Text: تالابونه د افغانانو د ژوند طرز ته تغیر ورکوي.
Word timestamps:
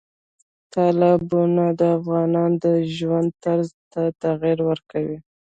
تالابونه 0.73 1.65
د 1.79 1.81
افغانانو 1.97 2.57
د 2.63 2.65
ژوند 2.95 3.29
طرز 3.43 3.69
ته 3.91 4.01
تغیر 4.23 4.57
ورکوي. 4.69 5.17